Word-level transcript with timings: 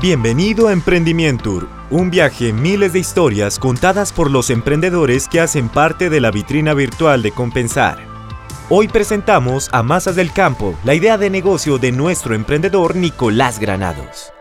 Bienvenido 0.00 0.68
a 0.68 0.72
Emprendimiento, 0.72 1.68
un 1.90 2.08
viaje 2.08 2.50
en 2.50 2.62
miles 2.62 2.92
de 2.92 3.00
historias 3.00 3.58
contadas 3.58 4.12
por 4.12 4.30
los 4.30 4.48
emprendedores 4.48 5.26
que 5.26 5.40
hacen 5.40 5.68
parte 5.68 6.08
de 6.08 6.20
la 6.20 6.30
vitrina 6.30 6.72
virtual 6.72 7.20
de 7.20 7.32
Compensar. 7.32 7.98
Hoy 8.70 8.86
presentamos 8.86 9.68
a 9.72 9.82
Masas 9.82 10.14
del 10.14 10.32
Campo, 10.32 10.76
la 10.84 10.94
idea 10.94 11.18
de 11.18 11.30
negocio 11.30 11.78
de 11.78 11.90
nuestro 11.90 12.36
emprendedor 12.36 12.94
Nicolás 12.94 13.58
Granados. 13.58 14.32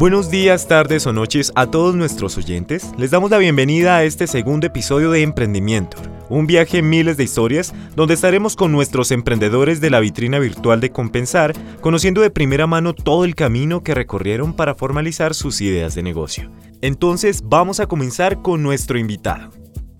Buenos 0.00 0.30
días, 0.30 0.66
tardes 0.66 1.06
o 1.06 1.12
noches 1.12 1.52
a 1.56 1.66
todos 1.66 1.94
nuestros 1.94 2.38
oyentes. 2.38 2.90
Les 2.96 3.10
damos 3.10 3.30
la 3.30 3.36
bienvenida 3.36 3.98
a 3.98 4.04
este 4.04 4.26
segundo 4.26 4.66
episodio 4.66 5.10
de 5.10 5.20
Emprendimiento, 5.20 5.98
un 6.30 6.46
viaje 6.46 6.78
en 6.78 6.88
miles 6.88 7.18
de 7.18 7.24
historias 7.24 7.74
donde 7.96 8.14
estaremos 8.14 8.56
con 8.56 8.72
nuestros 8.72 9.10
emprendedores 9.10 9.82
de 9.82 9.90
la 9.90 10.00
vitrina 10.00 10.38
virtual 10.38 10.80
de 10.80 10.90
Compensar, 10.90 11.52
conociendo 11.82 12.22
de 12.22 12.30
primera 12.30 12.66
mano 12.66 12.94
todo 12.94 13.26
el 13.26 13.34
camino 13.34 13.82
que 13.82 13.94
recorrieron 13.94 14.54
para 14.54 14.74
formalizar 14.74 15.34
sus 15.34 15.60
ideas 15.60 15.94
de 15.94 16.02
negocio. 16.02 16.50
Entonces 16.80 17.42
vamos 17.44 17.78
a 17.78 17.86
comenzar 17.86 18.40
con 18.40 18.62
nuestro 18.62 18.98
invitado. 18.98 19.50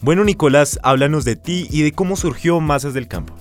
Bueno 0.01 0.25
Nicolás, 0.25 0.81
háblanos 0.83 1.27
de 1.27 1.37
ti 1.37 1.67
y 1.71 1.83
de 1.83 1.93
cómo 1.93 2.17
surgió 2.17 2.59
Masas 2.61 2.95
del 2.95 3.07
Campo. 3.07 3.35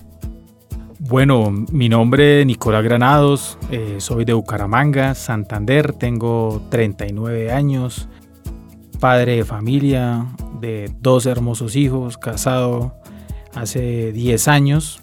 Bueno, 1.02 1.50
mi 1.72 1.88
nombre 1.88 2.40
es 2.40 2.46
Nicolás 2.46 2.84
Granados, 2.84 3.56
eh, 3.70 3.96
soy 4.00 4.26
de 4.26 4.34
Bucaramanga, 4.34 5.14
Santander, 5.14 5.94
tengo 5.94 6.60
39 6.68 7.50
años, 7.50 8.06
padre 9.00 9.36
de 9.36 9.44
familia, 9.46 10.26
de 10.60 10.92
dos 11.00 11.24
hermosos 11.24 11.74
hijos, 11.74 12.18
casado 12.18 12.96
hace 13.54 14.12
10 14.12 14.48
años. 14.48 15.00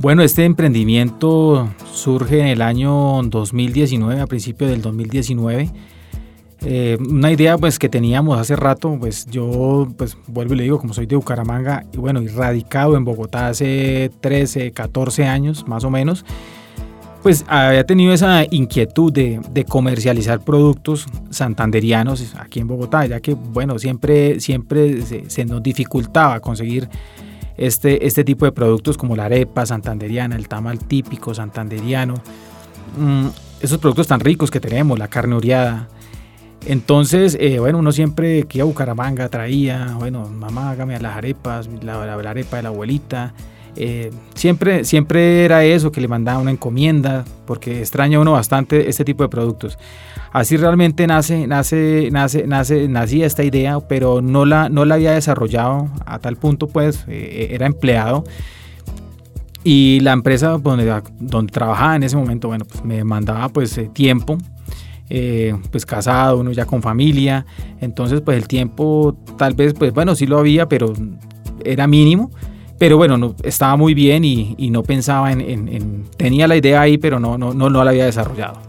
Bueno, 0.00 0.24
este 0.24 0.44
emprendimiento 0.44 1.70
surge 1.92 2.40
en 2.40 2.48
el 2.48 2.60
año 2.60 3.22
2019, 3.22 4.20
a 4.20 4.26
principios 4.26 4.68
del 4.68 4.82
2019 4.82 5.70
eh, 6.68 6.98
una 6.98 7.30
idea 7.30 7.56
pues 7.56 7.78
que 7.78 7.88
teníamos 7.88 8.40
hace 8.40 8.56
rato, 8.56 8.96
pues 8.98 9.26
yo 9.26 9.86
pues 9.96 10.18
vuelvo 10.26 10.54
y 10.54 10.56
le 10.56 10.62
digo, 10.64 10.80
como 10.80 10.94
soy 10.94 11.06
de 11.06 11.14
Bucaramanga 11.14 11.84
y 11.92 11.96
bueno, 11.98 12.20
y 12.20 12.26
radicado 12.26 12.96
en 12.96 13.04
Bogotá 13.04 13.46
hace 13.46 14.10
13, 14.20 14.72
14 14.72 15.26
años 15.26 15.68
más 15.68 15.84
o 15.84 15.90
menos, 15.90 16.24
pues 17.22 17.44
había 17.46 17.86
tenido 17.86 18.12
esa 18.12 18.42
inquietud 18.50 19.12
de, 19.12 19.64
comercializar 19.68 20.40
productos 20.40 21.06
santanderianos 21.30 22.34
aquí 22.34 22.58
en 22.58 22.66
Bogotá, 22.66 23.06
ya 23.06 23.20
que 23.20 23.34
bueno, 23.34 23.78
siempre, 23.78 24.40
siempre 24.40 25.02
se, 25.02 25.44
nos 25.44 25.62
dificultaba 25.62 26.40
conseguir 26.40 26.88
este, 27.56 28.04
este 28.08 28.24
tipo 28.24 28.44
de 28.44 28.50
productos 28.50 28.98
como 28.98 29.14
la 29.14 29.26
arepa 29.26 29.64
santanderiana, 29.66 30.34
el 30.34 30.48
tamal 30.48 30.80
típico 30.80 31.32
santanderiano, 31.32 32.14
mm, 32.98 33.26
esos 33.60 33.78
productos 33.78 34.08
tan 34.08 34.18
ricos 34.18 34.50
que 34.50 34.58
tenemos, 34.58 34.98
la 34.98 35.06
carne 35.06 35.36
oreada, 35.36 35.88
entonces, 36.66 37.36
eh, 37.40 37.60
bueno, 37.60 37.78
uno 37.78 37.92
siempre 37.92 38.42
que 38.44 38.58
iba 38.58 38.64
a 38.64 38.66
Bucaramanga 38.66 39.28
traía, 39.28 39.94
bueno, 39.98 40.28
mamá, 40.28 40.70
hágame 40.70 40.98
las 40.98 41.16
arepas, 41.16 41.68
la, 41.82 42.02
arepa 42.02 42.56
de 42.56 42.62
la 42.64 42.70
abuelita. 42.70 43.34
Eh, 43.76 44.10
siempre, 44.34 44.84
siempre 44.84 45.44
era 45.44 45.64
eso, 45.64 45.92
que 45.92 46.00
le 46.00 46.08
mandaba 46.08 46.38
una 46.40 46.50
encomienda, 46.50 47.24
porque 47.46 47.78
extraña 47.78 48.18
uno 48.18 48.32
bastante 48.32 48.88
este 48.88 49.04
tipo 49.04 49.22
de 49.22 49.28
productos. 49.28 49.78
Así 50.32 50.56
realmente 50.56 51.06
nace, 51.06 51.46
nace, 51.46 52.08
nace, 52.10 52.46
nace, 52.46 52.88
nacía 52.88 53.26
esta 53.26 53.44
idea, 53.44 53.78
pero 53.80 54.20
no 54.20 54.44
la, 54.44 54.68
no 54.68 54.84
la 54.84 54.96
había 54.96 55.12
desarrollado 55.12 55.88
a 56.04 56.18
tal 56.18 56.36
punto, 56.36 56.66
pues, 56.66 57.04
eh, 57.06 57.48
era 57.52 57.66
empleado. 57.66 58.24
Y 59.62 60.00
la 60.00 60.12
empresa 60.12 60.58
donde, 60.58 61.02
donde 61.20 61.52
trabajaba 61.52 61.96
en 61.96 62.02
ese 62.02 62.16
momento, 62.16 62.48
bueno, 62.48 62.64
pues 62.64 62.84
me 62.84 63.04
mandaba 63.04 63.48
pues 63.50 63.80
tiempo 63.92 64.38
eh, 65.08 65.56
pues 65.70 65.86
casado, 65.86 66.38
uno 66.38 66.52
ya 66.52 66.64
con 66.64 66.82
familia, 66.82 67.46
entonces 67.80 68.20
pues 68.20 68.36
el 68.36 68.48
tiempo 68.48 69.16
tal 69.38 69.54
vez, 69.54 69.74
pues 69.74 69.92
bueno, 69.92 70.14
sí 70.14 70.26
lo 70.26 70.38
había, 70.38 70.68
pero 70.68 70.92
era 71.64 71.86
mínimo, 71.86 72.30
pero 72.78 72.96
bueno, 72.96 73.16
no, 73.16 73.36
estaba 73.42 73.76
muy 73.76 73.94
bien 73.94 74.24
y, 74.24 74.70
no 74.70 74.82
pensaba 74.82 75.30
en, 75.32 76.04
tenía 76.16 76.48
la 76.48 76.56
idea 76.56 76.80
ahí, 76.80 76.98
pero 76.98 77.20
no, 77.20 77.38
no, 77.38 77.54
no, 77.54 77.70
no 77.70 77.84
la 77.84 77.90
había 77.90 78.04
desarrollado. 78.04 78.60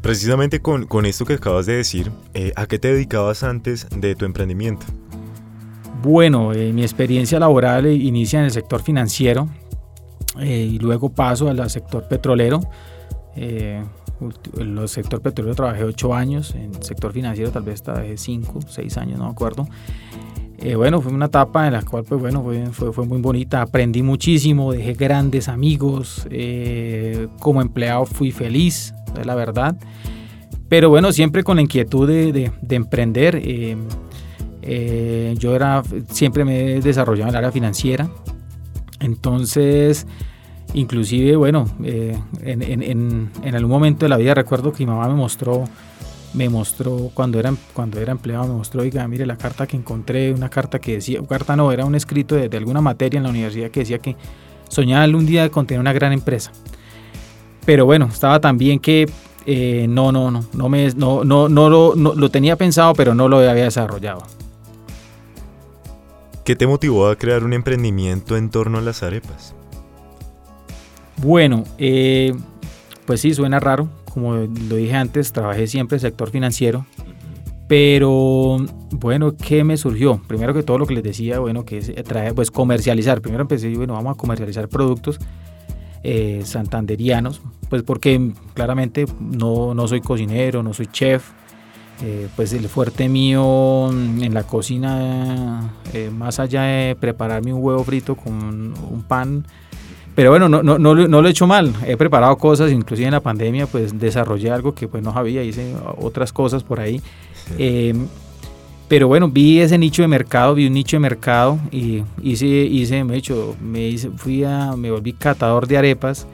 Precisamente 0.00 0.60
con, 0.60 0.86
con 0.86 1.06
esto 1.06 1.24
que 1.24 1.34
acabas 1.34 1.66
de 1.66 1.76
decir, 1.76 2.12
eh, 2.34 2.52
¿a 2.56 2.66
qué 2.66 2.78
te 2.78 2.92
dedicabas 2.92 3.42
antes 3.42 3.86
de 3.90 4.14
tu 4.14 4.26
emprendimiento? 4.26 4.86
Bueno, 6.02 6.52
eh, 6.52 6.72
mi 6.72 6.82
experiencia 6.82 7.40
laboral 7.40 7.86
inicia 7.86 8.38
en 8.38 8.44
el 8.44 8.50
sector 8.50 8.82
financiero 8.82 9.48
y 10.40 10.78
luego 10.78 11.10
paso 11.10 11.48
al 11.48 11.70
sector 11.70 12.06
petrolero. 12.06 12.60
En 14.58 14.78
el 14.78 14.88
sector 14.88 15.20
petrolero 15.20 15.54
trabajé 15.54 15.84
8 15.84 16.14
años, 16.14 16.54
en 16.54 16.74
el 16.74 16.82
sector 16.82 17.12
financiero 17.12 17.50
tal 17.50 17.64
vez 17.64 17.82
trabajé 17.82 18.16
5, 18.16 18.60
6 18.66 18.96
años, 18.98 19.18
no 19.18 19.26
me 19.26 19.30
acuerdo. 19.30 19.66
Eh, 20.58 20.76
bueno, 20.76 21.00
fue 21.00 21.12
una 21.12 21.26
etapa 21.26 21.66
en 21.66 21.72
la 21.72 21.82
cual, 21.82 22.04
pues 22.04 22.20
bueno, 22.20 22.42
fue, 22.72 22.92
fue, 22.92 23.06
muy 23.06 23.20
bonita, 23.20 23.60
aprendí 23.60 24.02
muchísimo, 24.02 24.72
dejé 24.72 24.94
grandes 24.94 25.48
amigos, 25.48 26.26
eh, 26.30 27.28
como 27.40 27.60
empleado 27.60 28.06
fui 28.06 28.30
feliz, 28.30 28.94
es 29.18 29.26
la 29.26 29.34
verdad. 29.34 29.76
Pero 30.68 30.88
bueno, 30.88 31.12
siempre 31.12 31.42
con 31.42 31.56
la 31.56 31.62
inquietud 31.62 32.08
de, 32.08 32.32
de, 32.32 32.76
emprender. 32.76 33.40
Eh, 34.66 35.34
yo 35.38 35.54
era, 35.54 35.82
siempre 36.08 36.44
me 36.46 36.76
he 36.76 36.80
desarrollado 36.80 37.28
en 37.28 37.34
el 37.34 37.36
área 37.36 37.52
financiera. 37.52 38.08
Entonces, 39.00 40.06
Inclusive, 40.74 41.36
bueno, 41.36 41.66
eh, 41.84 42.18
en, 42.42 43.54
algún 43.54 43.70
momento 43.70 44.06
de 44.06 44.08
la 44.08 44.16
vida 44.16 44.34
recuerdo 44.34 44.72
que 44.72 44.84
mi 44.84 44.90
mamá 44.90 45.06
me 45.06 45.14
mostró, 45.14 45.64
me 46.34 46.48
mostró 46.48 47.12
cuando 47.14 47.38
era, 47.38 47.54
cuando 47.72 48.00
era 48.00 48.10
empleado, 48.10 48.48
me 48.48 48.54
mostró, 48.54 48.82
oiga, 48.82 49.06
mire 49.06 49.24
la 49.24 49.36
carta 49.36 49.68
que 49.68 49.76
encontré, 49.76 50.32
una 50.32 50.48
carta 50.48 50.80
que 50.80 50.94
decía, 50.94 51.20
carta 51.28 51.54
no, 51.54 51.70
era 51.70 51.84
un 51.84 51.94
escrito 51.94 52.34
de, 52.34 52.56
alguna 52.56 52.80
materia 52.80 53.18
en 53.18 53.22
la 53.22 53.30
universidad 53.30 53.70
que 53.70 53.80
decía 53.80 54.00
que 54.00 54.16
soñaba 54.68 55.06
un 55.16 55.24
día 55.24 55.48
con 55.48 55.64
tener 55.64 55.80
una 55.80 55.92
gran 55.92 56.12
empresa. 56.12 56.50
Pero 57.64 57.86
bueno, 57.86 58.06
estaba 58.06 58.40
también 58.40 58.80
que 58.80 59.08
eh, 59.46 59.86
no, 59.88 60.10
no, 60.10 60.32
no, 60.32 60.44
no, 60.52 60.68
me, 60.68 60.88
no, 60.94 61.22
no, 61.22 61.48
no, 61.48 61.70
lo, 61.70 61.94
no 61.94 62.14
lo 62.14 62.30
tenía 62.30 62.56
pensado, 62.56 62.94
pero 62.94 63.14
no 63.14 63.28
lo 63.28 63.38
había 63.38 63.62
desarrollado. 63.62 64.24
¿Qué 66.44 66.56
te 66.56 66.66
motivó 66.66 67.06
a 67.06 67.16
crear 67.16 67.44
un 67.44 67.52
emprendimiento 67.52 68.36
en 68.36 68.50
torno 68.50 68.78
a 68.78 68.80
las 68.80 69.04
arepas? 69.04 69.54
Bueno, 71.18 71.64
eh, 71.78 72.34
pues 73.06 73.20
sí, 73.20 73.34
suena 73.34 73.60
raro. 73.60 73.88
Como 74.12 74.34
lo 74.34 74.76
dije 74.76 74.94
antes, 74.94 75.32
trabajé 75.32 75.66
siempre 75.66 75.96
en 75.96 76.04
el 76.04 76.10
sector 76.10 76.30
financiero. 76.30 76.86
Pero 77.66 78.58
bueno, 78.90 79.34
¿qué 79.36 79.64
me 79.64 79.76
surgió? 79.76 80.20
Primero 80.26 80.52
que 80.52 80.62
todo 80.62 80.78
lo 80.78 80.86
que 80.86 80.94
les 80.94 81.02
decía, 81.02 81.38
bueno, 81.38 81.64
que 81.64 81.78
es 81.78 81.92
traer, 82.04 82.34
pues 82.34 82.50
comercializar. 82.50 83.20
Primero 83.22 83.42
empecé, 83.42 83.74
bueno, 83.74 83.94
vamos 83.94 84.14
a 84.14 84.18
comercializar 84.18 84.68
productos 84.68 85.18
eh, 86.02 86.42
santanderianos, 86.44 87.40
pues 87.70 87.82
porque 87.82 88.32
claramente 88.52 89.06
no, 89.18 89.72
no, 89.72 89.88
soy 89.88 90.02
cocinero, 90.02 90.62
no 90.62 90.74
soy 90.74 90.86
chef. 90.86 91.30
Eh, 92.02 92.28
pues 92.34 92.52
el 92.52 92.68
fuerte 92.68 93.08
mío 93.08 93.88
en 93.90 94.34
la 94.34 94.42
cocina, 94.42 95.72
más 96.12 96.40
allá 96.40 96.62
de 96.62 96.96
prepararme 96.96 97.54
un 97.54 97.62
huevo 97.62 97.84
frito 97.84 98.16
con 98.16 98.74
un 98.90 99.04
pan, 99.06 99.46
pero 100.14 100.30
bueno, 100.30 100.48
no, 100.48 100.62
no, 100.62 100.78
no, 100.78 100.94
no, 100.94 101.22
lo 101.22 101.28
he 101.28 101.30
hecho 101.30 101.46
mal. 101.46 101.72
He 101.86 101.96
preparado 101.96 102.36
cosas, 102.36 102.70
inclusive 102.70 103.06
en 103.06 103.12
la 103.12 103.20
pandemia, 103.20 103.66
pues 103.66 103.98
desarrollé 103.98 104.50
algo 104.50 104.74
que 104.74 104.86
pues 104.86 105.02
no 105.02 105.12
sabía, 105.12 105.42
hice 105.42 105.74
otras 105.98 106.32
cosas 106.32 106.62
por 106.62 106.78
ahí. 106.78 107.00
Em, 107.58 108.06
pero 108.86 109.08
bueno, 109.08 109.28
vi 109.28 109.60
ese 109.60 109.76
nicho 109.76 110.02
de 110.02 110.08
mercado, 110.08 110.54
vi 110.54 110.66
un 110.66 110.74
nicho 110.74 110.96
de 110.96 111.00
mercado 111.00 111.58
y 111.72 112.02
hice, 112.22 112.46
hice, 112.46 113.02
me, 113.02 113.16
hecho, 113.16 113.56
me 113.60 113.88
hice, 113.88 114.10
fui 114.10 114.44
a, 114.44 114.76
me 114.76 114.90
volví 114.90 115.14
catador 115.14 115.66
de 115.66 115.78
arepas. 115.78 116.26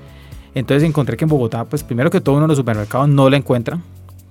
Entonces 0.55 0.87
encontré 0.87 1.17
que 1.17 1.25
en 1.25 1.31
Bogotá, 1.31 1.65
pues 1.65 1.83
primero 1.83 2.11
que 2.11 2.21
todo 2.21 2.35
uno 2.35 2.45
en 2.45 2.49
los 2.49 2.59
supermercados 2.59 3.09
no 3.09 3.31
la 3.31 3.37
encuentra. 3.37 3.79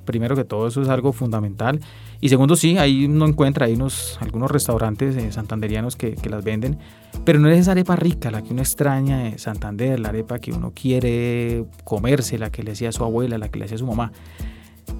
Primero 0.09 0.35
que 0.35 0.44
todo 0.44 0.67
eso 0.67 0.81
es 0.81 0.89
algo 0.89 1.13
fundamental. 1.13 1.79
Y 2.19 2.29
segundo, 2.29 2.56
sí, 2.56 2.79
ahí 2.79 3.06
uno 3.06 3.27
encuentra, 3.27 3.67
hay 3.67 3.73
unos, 3.73 4.17
algunos 4.19 4.50
restaurantes 4.50 5.15
eh, 5.15 5.31
santanderianos 5.31 5.95
que, 5.95 6.15
que, 6.15 6.31
las 6.31 6.44
venden, 6.44 6.79
pero 7.25 7.39
no 7.39 7.47
es 7.47 7.59
esa 7.59 7.73
arepa 7.73 7.95
rica, 7.95 8.31
la 8.31 8.41
que 8.41 8.51
uno 8.51 8.63
extraña 8.63 9.19
de 9.19 9.38
Santander, 9.38 10.00
la 10.00 10.09
arepa 10.09 10.39
que 10.39 10.51
uno 10.51 10.71
quiere 10.73 11.65
comerse, 11.83 12.39
la 12.39 12.50
que 12.50 12.63
le 12.63 12.71
hacía 12.71 12.91
su 12.91 13.03
abuela, 13.03 13.38
la 13.38 13.50
que 13.50 13.59
le 13.59 13.65
hacía 13.65 13.77
su 13.77 13.85
mamá. 13.85 14.11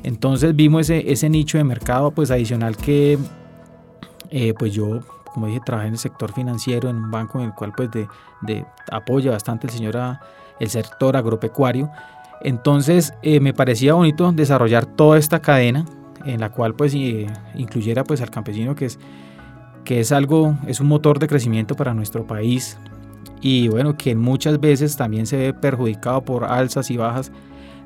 Entonces 0.04 0.56
vimos 0.56 0.82
ese, 0.82 1.12
ese 1.12 1.28
nicho 1.28 1.58
de 1.58 1.64
mercado 1.64 2.12
pues 2.12 2.30
adicional 2.30 2.78
que 2.78 3.18
eh, 4.30 4.54
pues 4.60 4.76
yo, 4.76 5.00
como 5.34 5.48
dije, 5.48 5.62
trabajé 5.66 5.88
en 5.88 5.94
el 5.94 6.00
sector 6.00 6.34
financiero, 6.34 6.88
en 6.88 6.98
un 6.98 7.10
banco 7.10 7.40
en 7.40 7.46
el 7.46 7.56
cual 7.56 7.74
pues 7.76 7.90
de, 7.90 8.08
de 8.42 8.64
apoya 8.92 9.32
bastante 9.32 9.66
el 9.66 9.74
señor 9.74 9.98
a, 9.98 10.22
el 10.60 10.70
sector 10.70 11.18
agropecuario. 11.18 11.90
Entonces 12.42 13.14
eh, 13.22 13.40
me 13.40 13.54
parecía 13.54 13.94
bonito 13.94 14.32
desarrollar 14.32 14.86
toda 14.86 15.18
esta 15.18 15.42
cadena 15.42 15.86
en 16.26 16.40
la 16.40 16.50
cual 16.50 16.74
pues 16.74 16.94
incluyera 16.94 18.04
pues 18.04 18.22
al 18.22 18.30
campesino 18.30 18.76
que 18.76 18.86
es, 18.86 19.00
que 19.86 20.00
es 20.00 20.12
algo, 20.12 20.56
es 20.68 20.80
un 20.80 20.88
motor 20.88 21.20
de 21.20 21.28
crecimiento 21.28 21.76
para 21.76 21.94
nuestro 21.94 22.26
país. 22.26 22.78
y 23.42 23.70
bueno, 23.70 23.96
que 23.96 24.16
muchas 24.16 24.60
veces 24.60 24.98
también 24.98 25.26
se 25.26 25.38
ve 25.38 25.54
perjudicado 25.54 26.22
por 26.24 26.44
alzas 26.44 26.92
y 26.92 26.98
bajas 26.98 27.32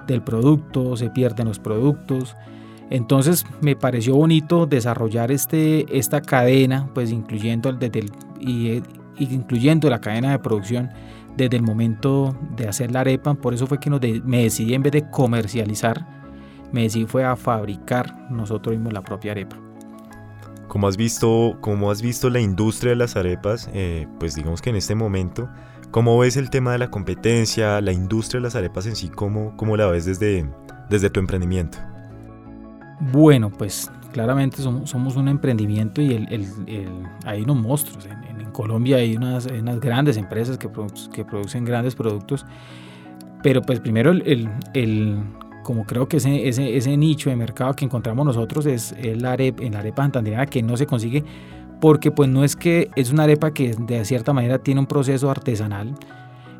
del 0.08 0.22
producto, 0.22 0.96
se 0.98 1.10
pierden 1.10 1.48
los 1.48 1.60
productos. 1.60 2.36
Entonces 2.90 3.46
me 3.62 3.76
pareció 3.76 4.16
bonito 4.16 4.66
desarrollar 4.66 5.32
este, 5.32 5.86
esta 5.98 6.22
cadena, 6.22 6.90
pues 6.94 7.12
incluyendo, 7.12 7.72
desde 7.72 8.00
el, 8.00 8.12
y, 8.40 8.84
incluyendo 9.18 9.90
la 9.90 10.00
cadena 10.02 10.32
de 10.32 10.40
producción 10.40 10.90
desde 11.38 11.58
el 11.58 11.64
momento 11.64 12.36
de 12.56 12.68
hacer 12.68 12.92
la 12.92 13.02
arepa. 13.02 13.34
Por 13.34 13.54
eso 13.54 13.68
fue 13.68 13.80
que 13.80 13.90
nos 13.90 14.02
me 14.24 14.44
decidí 14.44 14.74
en 14.74 14.84
vez 14.84 14.92
de 14.92 15.10
comercializar, 15.10 16.06
me 16.72 16.84
decidí 16.84 17.06
fue 17.06 17.24
a 17.24 17.36
fabricar 17.36 18.30
nosotros 18.30 18.76
mismos 18.76 18.94
la 18.94 19.02
propia 19.02 19.32
arepa. 19.32 19.58
Como 20.68 20.88
has 20.88 20.98
visto, 20.98 21.58
como 21.62 21.92
has 21.92 22.02
visto 22.02 22.30
la 22.30 22.40
industria 22.40 22.92
de 22.92 22.96
las 22.96 23.16
arepas, 23.16 23.70
eh, 23.74 24.08
pues 24.20 24.36
digamos 24.36 24.62
que 24.62 24.72
en 24.72 24.76
este 24.76 24.96
momento, 24.96 25.50
¿cómo 25.92 26.18
ves 26.18 26.36
el 26.36 26.50
tema 26.50 26.72
de 26.72 26.80
la 26.80 26.90
competencia, 26.90 27.80
la 27.82 27.92
industria 27.92 28.40
de 28.40 28.44
las 28.46 28.56
arepas 28.56 28.88
en 28.88 28.96
sí? 28.96 29.10
¿Cómo, 29.10 29.56
cómo 29.56 29.78
la 29.78 29.86
ves 29.88 30.06
desde, 30.06 30.50
desde 30.90 31.10
tu 31.10 31.20
emprendimiento? 31.20 31.78
Bueno, 33.12 33.52
pues 33.52 33.92
claramente 34.14 34.62
somos, 34.62 35.16
un 35.16 35.28
emprendimiento 35.28 36.02
y 36.02 36.26
hay 37.26 37.42
unos 37.42 37.58
monstruos. 37.58 38.06
En, 38.06 38.33
Colombia 38.54 38.98
hay 38.98 39.18
unas, 39.18 39.48
grandes 39.82 40.16
empresas 40.16 40.58
que, 40.58 40.70
que, 41.12 41.26
producen 41.26 41.66
grandes 41.66 41.96
productos. 41.96 42.46
Pero 43.42 43.62
pues 43.62 43.82
primero 43.82 44.12
el, 44.12 45.20
como 45.64 45.86
creo 45.86 46.08
que 46.08 46.18
ese, 46.18 46.48
ese, 46.48 46.78
ese, 46.78 46.96
nicho 46.96 47.30
de 47.30 47.36
mercado 47.36 47.74
que 47.74 47.84
encontramos 47.84 48.26
nosotros 48.26 48.66
es 48.66 48.96
la 49.20 49.34
arepa, 49.34 49.62
en 49.64 49.74
la 49.74 49.80
arepa 49.80 50.04
santandereana 50.04 50.46
que 50.46 50.64
no 50.64 50.78
se 50.78 50.86
consigue 50.86 51.26
porque 51.84 52.12
pues 52.12 52.30
no 52.30 52.46
es 52.46 52.56
que 52.56 52.90
es 52.96 53.12
una 53.12 53.24
arepa 53.24 53.52
que 53.52 53.76
de 53.78 54.06
cierta 54.06 54.32
manera 54.32 54.58
tiene 54.58 54.80
un 54.80 54.88
proceso 54.88 55.30
artesanal. 55.30 55.94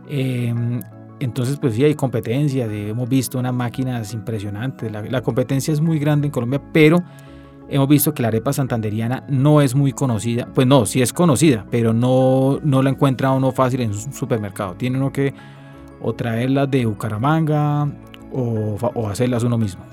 Em, 0.10 0.82
entonces 1.22 1.56
pues 1.62 1.76
sí 1.76 1.86
hay 1.86 1.96
competencia, 1.96 2.66
hemos 2.66 3.08
visto 3.08 3.40
unas 3.40 3.54
máquinas 3.54 4.14
impresionantes, 4.14 4.92
la, 4.92 5.02
la, 5.02 5.22
competencia 5.22 5.72
es 5.74 5.80
muy 5.80 5.98
grande 5.98 6.28
en 6.28 6.32
Colombia, 6.32 6.62
pero 6.74 7.02
hemos 7.74 7.88
visto 7.88 8.14
que 8.14 8.22
la 8.22 8.28
arepa 8.28 8.54
santanderiana 8.54 9.24
no 9.28 9.60
es 9.60 9.74
muy 9.74 9.94
conocida, 9.94 10.48
pues 10.54 10.68
no, 10.68 10.86
sí 10.86 11.02
es 11.02 11.12
conocida, 11.12 11.66
pero 11.72 11.92
no, 11.92 12.60
no 12.64 12.84
la 12.84 12.92
encuentra 12.92 13.32
uno 13.32 13.52
fácil 13.52 13.82
en 13.82 13.92
un 13.92 14.14
supermercado, 14.14 14.76
tiene 14.76 14.98
uno 14.98 15.12
que 15.12 15.34
o 16.00 16.14
traerla 16.14 16.68
de 16.68 16.86
Bucaramanga 16.86 17.92
o, 18.32 19.08
hacerlas 19.10 19.44
uno 19.44 19.58
mismo. 19.58 19.84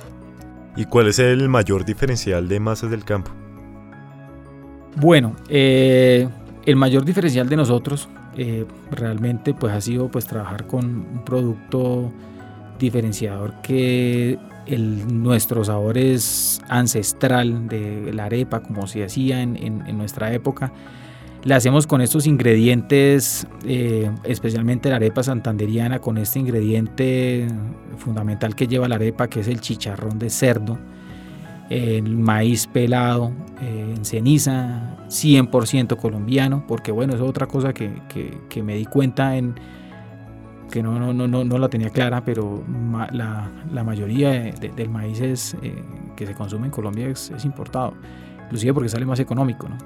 ¿Y 0.76 0.84
cuál 0.84 1.08
es 1.08 1.18
el 1.18 1.48
mayor 1.48 1.84
diferencial 1.84 2.48
de 2.48 2.60
masas 2.60 2.90
del 2.90 3.04
campo? 3.04 3.30
Bueno, 4.96 5.36
eh, 5.48 6.28
el 6.66 6.76
mayor 6.76 7.04
diferencial 7.04 7.48
de 7.48 7.56
nosotros 7.56 8.08
eh, 8.36 8.66
realmente 8.90 9.54
pues 9.54 9.72
ha 9.72 9.80
sido 9.80 10.08
pues 10.08 10.26
trabajar 10.26 10.66
con 10.66 10.84
un 10.84 11.24
producto 11.24 12.12
diferenciador 12.78 13.54
que 13.62 14.38
el, 14.66 15.22
nuestro 15.22 15.64
sabor 15.64 15.98
es 15.98 16.60
ancestral 16.68 17.68
de 17.68 18.12
la 18.12 18.24
arepa 18.24 18.60
como 18.60 18.86
se 18.86 19.04
hacía 19.04 19.42
en, 19.42 19.96
nuestra 19.96 20.32
época. 20.32 20.72
La 21.42 21.56
hacemos 21.56 21.86
con 21.86 22.02
estos 22.02 22.26
ingredientes, 22.26 23.46
eh, 23.64 24.10
especialmente 24.24 24.90
la 24.90 24.96
arepa 24.96 25.22
santanderiana, 25.22 25.98
con 25.98 26.18
este 26.18 26.38
ingrediente 26.38 27.48
fundamental 27.96 28.54
que 28.54 28.66
lleva 28.66 28.88
la 28.88 28.96
arepa, 28.96 29.28
que 29.28 29.40
es 29.40 29.48
el 29.48 29.60
chicharrón 29.60 30.18
de 30.18 30.28
cerdo, 30.28 30.78
el 31.70 32.18
maíz 32.18 32.66
pelado 32.66 33.32
eh, 33.62 33.94
en 33.96 34.04
ceniza, 34.04 34.96
100% 35.08 35.96
colombiano, 35.96 36.64
porque 36.66 36.90
bueno, 36.92 37.14
es 37.14 37.20
otra 37.20 37.46
cosa 37.46 37.72
que, 37.72 37.90
me 38.62 38.74
di 38.74 38.84
cuenta 38.84 39.36
en 39.36 39.54
que 40.70 40.82
no, 40.82 40.98
no, 40.98 41.12
no, 41.12 41.44
no, 41.44 41.58
la 41.58 41.68
tenía 41.68 41.90
clara, 41.90 42.24
pero 42.24 42.62
la, 43.12 43.84
mayoría 43.84 44.30
del 44.30 44.88
maíz 44.88 45.20
es, 45.20 45.56
eh, 45.62 45.82
que 46.16 46.26
se 46.26 46.34
consume 46.34 46.66
en 46.66 46.72
Colombia 46.72 47.08
es, 47.08 47.30
es 47.30 47.44
importado, 47.44 47.94
inclusive 48.44 48.74
porque 48.74 48.88
sale 48.88 49.04
más 49.04 49.20
económico. 49.20 49.68
¿no? 49.68 49.76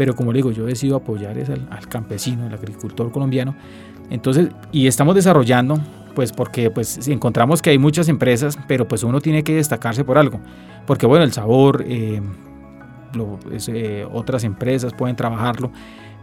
pero 0.00 0.16
como 0.16 0.32
le 0.32 0.38
digo, 0.38 0.50
yo 0.50 0.64
he 0.64 0.68
decidido 0.68 0.96
apoyar 0.96 1.36
al, 1.38 1.86
campesino, 1.86 2.46
al 2.46 2.54
agricultor 2.54 3.12
colombiano. 3.12 3.54
Entonces, 4.08 4.48
y 4.72 4.86
estamos 4.86 5.14
desarrollando, 5.14 5.78
pues 6.14 6.32
porque 6.32 6.70
pues 6.70 7.06
encontramos 7.06 7.60
que 7.60 7.68
hay 7.68 7.76
muchas 7.76 8.08
empresas, 8.08 8.58
pero 8.66 8.88
pues 8.88 9.02
uno 9.02 9.20
tiene 9.20 9.44
que 9.44 9.54
destacarse 9.54 10.02
por 10.02 10.16
algo, 10.16 10.40
porque 10.86 11.04
bueno, 11.04 11.22
el 11.22 11.32
sabor, 11.32 11.84
eh, 11.86 12.22
eh, 13.68 14.06
otras 14.10 14.44
empresas 14.44 14.94
pueden 14.94 15.16
trabajarlo, 15.16 15.70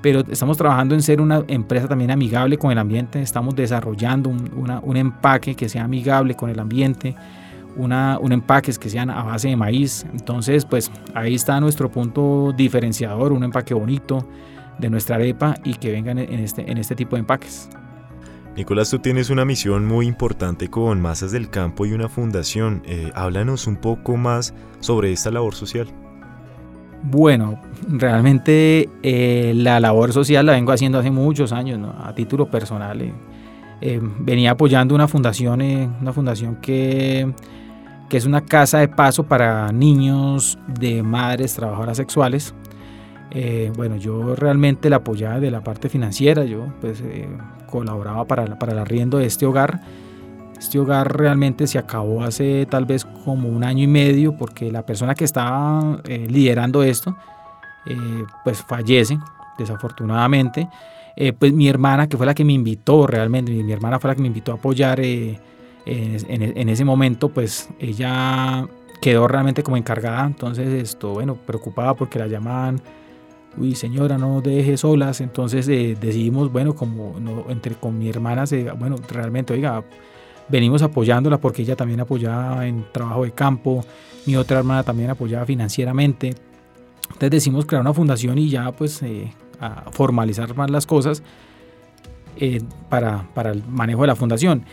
pero 0.02 0.24
estamos 0.30 0.58
trabajando 0.58 0.96
en 0.96 1.02
ser 1.02 1.22
una 1.22 1.44
empresa 1.48 1.88
también 1.88 2.12
amigable 2.12 2.58
con 2.58 2.72
el 2.72 2.78
ambiente, 2.78 3.22
estamos 3.22 3.56
desarrollando 3.56 4.30
un 4.30 4.98
empaque 4.98 5.56
que 5.56 5.70
sea 5.70 5.84
amigable 5.84 6.36
con 6.36 6.50
el 6.50 6.60
ambiente, 6.60 7.16
una, 7.78 8.18
un 8.20 8.32
empaques 8.32 8.78
que 8.78 8.90
sean 8.90 9.10
a 9.10 9.24
base 9.24 9.50
de 9.50 9.56
maíz. 9.56 10.06
Entonces, 10.12 10.66
pues 10.66 10.92
ahí 11.14 11.36
está 11.36 11.60
nuestro 11.60 11.90
punto 11.90 12.54
diferenciador, 12.56 13.32
un 13.32 13.44
empaque 13.44 13.74
bonito 13.74 14.28
de 14.80 14.90
nuestra 14.90 15.16
arepa 15.16 15.56
y 15.64 15.76
que 15.76 15.92
vengan 15.92 16.18
en 16.18 16.40
este, 16.40 16.70
en 16.70 16.78
este 16.78 16.96
tipo 16.96 17.16
de 17.16 17.22
empaques. 17.22 17.70
Nicolás, 18.56 18.90
tú 18.90 18.98
tienes 18.98 19.30
una 19.30 19.46
misión 19.46 19.86
muy 19.86 20.08
importante 20.08 20.68
con 20.68 21.00
Masas 21.00 21.32
del 21.32 21.50
Campo 21.52 21.86
y 21.86 21.94
una 21.94 22.10
fundación. 22.10 22.82
Eh, 22.86 23.12
háblanos 23.14 23.68
un 23.68 23.76
poco 23.78 24.18
más 24.18 24.56
sobre 24.80 25.12
esta 25.12 25.30
labor 25.30 25.54
social. 25.54 25.88
Bueno, 27.04 27.60
realmente 27.88 28.90
eh, 29.04 29.54
la 29.56 29.80
labor 29.80 30.14
social 30.14 30.46
la 30.46 30.54
vengo 30.54 30.72
haciendo 30.72 31.00
hace 31.00 31.12
muchos 31.12 31.52
años, 31.52 31.80
a 32.00 32.14
título 32.14 32.50
personal. 32.50 33.14
Eh, 33.82 34.00
venía 34.20 34.52
apoyando 34.52 34.96
una 34.96 35.08
fundación, 35.08 35.62
una 35.62 36.14
fundación 36.14 36.56
que 36.56 37.34
es 38.12 38.26
una 38.26 38.42
casa 38.42 38.80
de 38.80 38.88
paso 38.88 39.24
para 39.24 39.72
niños 39.72 40.58
de 40.68 41.04
madres 41.04 41.54
trabajadoras 41.54 41.98
sexuales. 41.98 42.54
Eh, 43.32 43.72
bueno, 43.76 43.98
yo 43.98 44.36
realmente 44.36 44.90
la 44.90 44.98
apoyaba 44.98 45.40
de 45.40 45.52
la 45.52 45.62
parte 45.62 45.90
financiera, 45.90 46.46
yo 46.46 46.68
pues 46.80 47.02
eh, 47.02 47.28
colaboraba 47.70 48.26
para, 48.26 48.58
para 48.58 48.72
el 48.72 48.80
arriendo 48.80 49.18
de 49.18 49.26
este 49.26 49.46
hogar. 49.46 49.82
Este 50.60 50.80
hogar 50.80 51.18
realmente 51.18 51.68
se 51.68 51.78
acabó 51.78 52.24
hace 52.24 52.66
tal 52.66 52.86
vez 52.86 53.06
como 53.06 53.50
un 53.50 53.64
año 53.64 53.84
y 53.84 53.88
medio 53.88 54.36
porque 54.36 54.72
la 54.72 54.86
persona 54.86 55.16
que 55.16 55.24
estaba 55.24 56.02
eh, 56.06 56.28
liderando 56.30 56.84
esto 56.84 57.16
pues 58.44 58.62
fallece 58.64 59.18
desafortunadamente. 59.58 60.68
pues 61.40 61.54
mi 61.54 61.70
hermana 61.70 62.08
que 62.08 62.18
fue 62.18 62.26
la 62.26 62.34
que 62.34 62.44
me 62.44 62.52
invitó 62.52 63.08
realmente, 63.08 63.50
mi, 63.50 63.72
hermana 63.72 63.98
fue 63.98 64.10
la 64.10 64.16
que 64.16 64.22
me 64.22 64.28
invitó 64.28 64.52
a 64.52 64.56
apoyar 64.56 65.00
en, 65.00 65.40
ese 65.86 66.84
momento 66.84 67.30
pues 67.30 67.70
ella 67.80 68.68
quedó 69.02 69.28
realmente 69.28 69.64
como 69.64 69.78
encargada, 69.78 70.26
entonces 70.26 70.68
esto, 70.68 71.14
bueno, 71.14 71.36
preocupada 71.36 71.94
porque 71.94 72.20
la 72.20 72.28
llamaban, 72.28 72.82
uy 73.58 73.76
señora, 73.76 74.18
no 74.18 74.36
nos 74.36 74.44
deje 74.44 74.78
solas, 74.78 75.22
entonces 75.22 75.68
eh, 75.68 75.98
decidimos, 76.00 76.52
bueno, 76.52 76.76
como 76.76 77.16
entre 77.50 77.76
con 77.76 77.98
mi 77.98 78.10
hermana, 78.10 78.46
se, 78.46 78.72
bueno, 78.72 78.98
realmente, 79.10 79.54
oiga, 79.54 79.84
venimos 80.50 80.82
apoyándola 80.82 81.38
porque 81.40 81.62
ella 81.62 81.76
también 81.76 82.00
apoyaba 82.00 82.68
en 82.68 82.86
trabajo 82.92 83.24
de 83.24 83.32
campo, 83.32 83.86
mi 84.26 84.36
otra 84.36 84.60
hermana 84.60 84.84
también 84.84 85.10
apoyaba 85.10 85.46
financieramente, 85.46 86.36
entonces 87.08 87.32
decidimos 87.32 87.66
crear 87.66 87.82
una 87.82 87.94
fundación 87.94 88.38
y 88.38 88.50
ya 88.50 88.72
pues 88.72 89.02
eh, 89.04 89.32
formalizar 89.92 90.56
más 90.56 90.70
las 90.70 90.86
cosas 90.86 91.24
eh, 92.38 92.62
para, 92.90 93.28
para 93.34 93.52
el 93.52 93.64
manejo 93.66 94.02
de 94.02 94.08
la 94.08 94.16
fundación. 94.16 94.64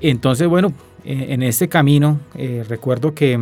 Entonces, 0.00 0.48
bueno, 0.48 0.72
eh, 1.04 1.26
en 1.30 1.42
este 1.42 1.68
camino 1.68 2.18
eh, 2.34 2.64
recuerdo 2.68 3.14
que 3.14 3.38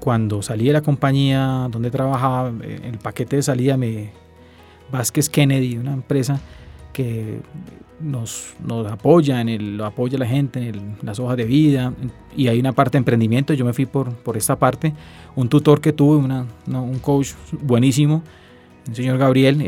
cuando 0.00 0.42
salí 0.42 0.66
de 0.66 0.72
la 0.72 0.80
compañía 0.80 1.68
donde 1.70 1.90
trabajaba, 1.90 2.52
eh, 2.62 2.80
el 2.84 2.98
paquete 2.98 3.36
de 3.36 3.42
salida 3.42 3.76
me 3.76 4.10
Vázquez 4.90 5.28
Kennedy, 5.28 5.76
una 5.76 5.92
empresa 5.92 6.40
que 6.92 7.40
nos, 8.02 8.54
apoya, 8.90 9.40
en 9.40 9.48
el, 9.48 9.80
apoya 9.80 10.18
la 10.18 10.26
gente 10.26 10.68
en 10.68 10.96
las 11.02 11.18
hojas 11.18 11.36
de 11.36 11.44
vida 11.44 11.92
y 12.36 12.48
hay 12.48 12.58
una 12.58 12.72
parte 12.72 12.92
de 12.92 12.98
emprendimiento, 12.98 13.54
yo 13.54 13.64
me 13.64 13.72
fui 13.72 13.86
por, 13.86 14.12
por 14.14 14.36
esta 14.36 14.56
parte, 14.58 14.92
un 15.36 15.48
tutor 15.48 15.80
que 15.80 15.92
tuve, 15.92 16.16
un 16.16 16.98
coach 17.00 17.32
buenísimo, 17.60 18.22
el 18.88 18.94
señor 18.94 19.18
Gabriel, 19.18 19.60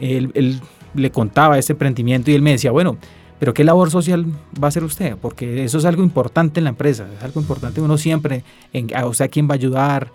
él, 0.00 0.30
él, 0.34 0.60
le 0.94 1.10
contaba 1.10 1.58
este 1.58 1.72
emprendimiento 1.72 2.30
y 2.30 2.34
él 2.34 2.42
me 2.42 2.50
decía, 2.50 2.70
bueno, 2.70 2.98
pero 3.38 3.54
¿qué 3.54 3.64
labor 3.64 3.90
social 3.90 4.26
va 4.62 4.66
a 4.66 4.68
hacer 4.68 4.84
usted? 4.84 5.16
Porque 5.20 5.64
eso 5.64 5.78
es 5.78 5.84
algo 5.84 6.02
importante 6.02 6.60
en 6.60 6.64
la 6.64 6.70
empresa, 6.70 7.08
es 7.16 7.24
algo 7.24 7.40
importante 7.40 7.80
uno 7.80 7.98
siempre, 7.98 8.44
en, 8.72 8.88
o 9.04 9.14
sea, 9.14 9.28
quién 9.28 9.48
va 9.48 9.52
a 9.52 9.54
ayudar. 9.54 10.12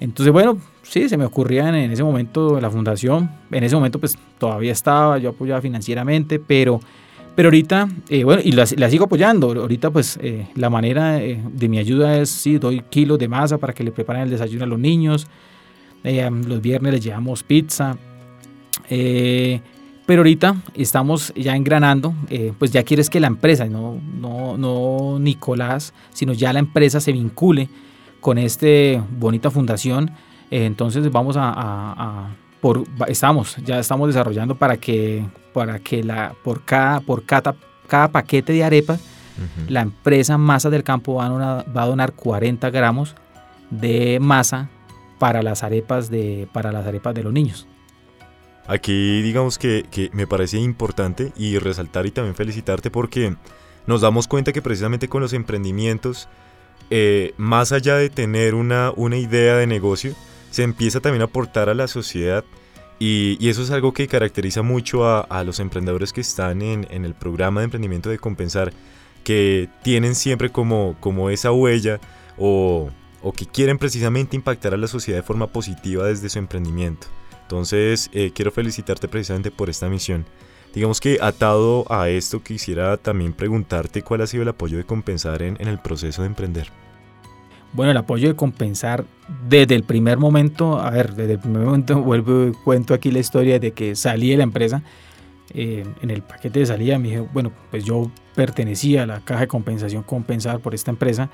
Entonces, 0.00 0.32
bueno, 0.32 0.58
sí, 0.82 1.08
se 1.08 1.16
me 1.16 1.24
ocurría 1.24 1.68
en, 1.68 1.90
ese 1.90 2.02
momento 2.02 2.60
la 2.60 2.70
fundación, 2.70 3.30
en 3.50 3.64
ese 3.64 3.74
momento 3.74 3.98
pues 3.98 4.16
todavía 4.38 4.72
estaba, 4.72 5.18
yo 5.18 5.30
apoyaba 5.30 5.60
financieramente, 5.60 6.38
pero, 6.38 6.80
pero 7.34 7.48
ahorita, 7.48 7.88
eh, 8.08 8.22
bueno, 8.22 8.42
y 8.44 8.52
la, 8.52 8.66
sigo 8.66 9.06
apoyando, 9.06 9.52
ahorita 9.52 9.90
pues 9.90 10.18
eh, 10.22 10.46
la 10.54 10.70
manera 10.70 11.20
eh, 11.22 11.42
de 11.52 11.68
mi 11.68 11.78
ayuda 11.78 12.18
es, 12.18 12.30
sí, 12.30 12.58
doy 12.58 12.82
kilos 12.88 13.18
de 13.18 13.26
masa 13.26 13.58
para 13.58 13.72
que 13.72 13.82
le 13.82 13.90
preparen 13.90 14.22
el 14.22 14.30
desayuno 14.30 14.64
a 14.64 14.68
los 14.68 14.78
niños, 14.78 15.26
los 16.04 16.62
viernes 16.62 16.92
les 16.94 17.04
llevamos 17.04 17.42
pizza, 17.42 17.98
Pero 18.88 20.20
ahorita 20.20 20.62
estamos 20.74 21.34
ya 21.34 21.54
engranando, 21.54 22.14
pues 22.56 22.70
ya 22.70 22.84
quieres 22.84 23.10
que 23.10 23.20
la 23.20 23.26
empresa, 23.26 23.66
no, 23.66 24.00
no, 24.18 24.56
no 24.56 25.18
Nicolás, 25.18 25.92
sino 26.14 26.32
ya 26.32 26.52
la 26.52 26.60
empresa 26.60 27.00
se 27.00 27.12
vincule 27.12 27.68
con 28.20 28.38
esta 28.38 28.66
bonita 29.10 29.50
fundación. 29.50 30.10
Eh, 30.50 30.64
entonces 30.64 31.10
vamos 31.10 31.36
a, 31.38 32.28
por, 32.60 32.84
estamos, 33.08 33.56
ya 33.64 33.78
estamos 33.78 34.08
desarrollando 34.08 34.54
para 34.54 34.76
que, 34.76 35.24
para 35.52 35.78
que 35.78 36.02
la, 36.02 36.34
por 36.42 36.64
cada, 36.64 37.00
por 37.00 37.24
cada, 37.24 37.54
cada 37.86 38.08
paquete 38.08 38.52
de 38.52 38.64
arepas, 38.64 39.00
la 39.68 39.82
empresa 39.82 40.36
Masa 40.36 40.68
del 40.68 40.82
Campo 40.82 41.14
va 41.14 41.26
a, 41.26 41.62
va 41.62 41.82
a 41.82 41.86
donar 41.86 42.12
40 42.12 42.70
gramos 42.70 43.14
de 43.70 44.18
masa 44.20 44.68
para 45.18 45.42
las 45.42 45.62
arepas 45.62 46.10
de, 46.10 46.48
para 46.52 46.72
las 46.72 46.86
arepas 46.86 47.14
de 47.14 47.22
los 47.22 47.32
niños. 47.32 47.66
Aquí 48.66 49.22
digamos 49.22 49.58
que, 49.58 50.10
me 50.12 50.26
parece 50.26 50.58
importante 50.58 51.32
y 51.36 51.58
resaltar 51.58 52.06
y 52.06 52.10
también 52.10 52.34
felicitarte 52.34 52.90
porque 52.90 53.34
nos 53.86 54.02
damos 54.02 54.28
cuenta 54.28 54.52
que 54.52 54.60
precisamente 54.60 55.08
con 55.08 55.22
los 55.22 55.32
emprendimientos, 55.32 56.28
eh, 56.90 57.34
más 57.36 57.72
allá 57.72 57.96
de 57.96 58.10
tener 58.10 58.54
una, 58.54 58.92
una 58.96 59.16
idea 59.16 59.56
de 59.56 59.66
negocio, 59.66 60.14
se 60.50 60.62
empieza 60.62 61.00
también 61.00 61.22
a 61.22 61.26
aportar 61.26 61.68
a 61.68 61.74
la 61.74 61.88
sociedad 61.88 62.44
y, 62.98 63.48
eso 63.48 63.62
es 63.62 63.70
algo 63.70 63.92
que 63.92 64.08
caracteriza 64.08 64.62
mucho 64.62 65.06
a, 65.06 65.44
los 65.44 65.60
emprendedores 65.60 66.12
que 66.12 66.20
están 66.20 66.62
en, 66.62 66.86
el 66.90 67.14
programa 67.14 67.60
de 67.60 67.64
emprendimiento 67.64 68.10
de 68.10 68.18
compensar, 68.18 68.72
que 69.22 69.68
tienen 69.82 70.14
siempre 70.14 70.50
como, 70.50 70.96
como 71.00 71.30
esa 71.30 71.52
huella 71.52 72.00
o, 72.36 72.90
o 73.22 73.32
que 73.32 73.46
quieren 73.46 73.78
precisamente 73.78 74.36
impactar 74.36 74.74
a 74.74 74.76
la 74.76 74.88
sociedad 74.88 75.18
de 75.18 75.22
forma 75.22 75.46
positiva 75.48 76.06
desde 76.06 76.28
su 76.28 76.38
emprendimiento. 76.38 77.06
Entonces, 77.42 78.10
eh, 78.12 78.32
quiero 78.34 78.50
felicitarte 78.50 79.08
precisamente 79.08 79.50
por 79.50 79.70
esta 79.70 79.88
misión. 79.88 80.26
Digamos 80.78 81.00
que 81.00 81.18
atado 81.20 81.84
a 81.90 82.08
esto, 82.08 82.40
quisiera 82.40 82.96
también 82.98 83.32
preguntarte 83.32 84.02
cuál 84.02 84.20
ha 84.20 84.28
sido 84.28 84.44
el 84.44 84.48
apoyo 84.50 84.78
de 84.78 84.84
Compensar 84.84 85.42
en, 85.42 85.56
el 85.58 85.80
proceso 85.80 86.22
de 86.22 86.28
emprender. 86.28 86.68
Bueno, 87.72 87.90
el 87.90 87.96
apoyo 87.96 88.28
de 88.28 88.36
Compensar 88.36 89.04
desde 89.48 89.74
el 89.74 89.82
primer 89.82 90.18
momento, 90.18 90.78
a 90.78 90.90
ver, 90.90 91.16
desde 91.16 91.32
el 91.32 91.40
primer 91.40 91.62
momento 91.62 92.00
vuelvo 92.04 92.56
cuento 92.62 92.94
aquí 92.94 93.10
la 93.10 93.18
historia 93.18 93.58
de 93.58 93.72
que 93.72 93.96
salí 93.96 94.30
de 94.30 94.36
la 94.36 94.44
empresa. 94.44 94.84
Eh, 95.52 95.84
en 96.00 96.10
el 96.12 96.22
paquete 96.22 96.60
de 96.60 96.66
salida 96.66 96.96
me 96.96 97.08
dije, 97.08 97.20
bueno, 97.32 97.50
pues 97.72 97.82
yo 97.82 98.08
pertenecía 98.36 99.02
a 99.02 99.06
la 99.06 99.18
caja 99.18 99.40
de 99.40 99.48
compensación 99.48 100.04
Compensar 100.04 100.60
por 100.60 100.76
esta 100.76 100.92
empresa 100.92 101.28